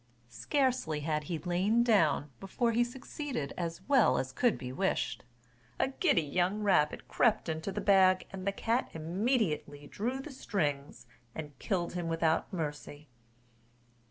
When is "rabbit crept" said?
6.63-7.47